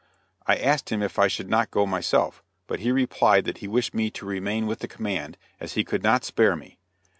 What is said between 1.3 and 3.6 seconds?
not go myself, but he replied that